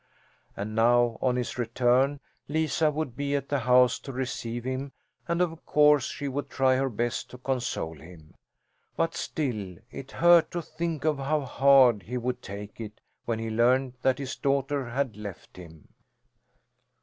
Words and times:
And 0.57 0.73
now, 0.73 1.19
on 1.21 1.35
his 1.35 1.59
return, 1.59 2.21
Lisa 2.47 2.89
would 2.89 3.15
be 3.15 3.35
at 3.35 3.49
the 3.49 3.59
house 3.59 3.99
to 3.99 4.11
receive 4.11 4.63
him 4.63 4.93
and 5.27 5.43
of 5.43 5.63
course 5.63 6.07
she 6.07 6.27
would 6.27 6.49
try 6.49 6.75
her 6.75 6.89
best 6.89 7.29
to 7.29 7.37
console 7.37 7.99
him; 7.99 8.33
but 8.97 9.13
still 9.15 9.77
it 9.91 10.13
hurt 10.13 10.49
to 10.53 10.61
think 10.63 11.05
of 11.05 11.19
how 11.19 11.41
hard 11.41 12.01
he 12.01 12.17
would 12.17 12.41
take 12.41 12.81
it 12.81 12.99
when 13.25 13.37
he 13.37 13.51
learned 13.51 13.93
that 14.01 14.17
his 14.17 14.35
daughter 14.35 14.89
had 14.89 15.15
left 15.17 15.57
him. 15.57 15.89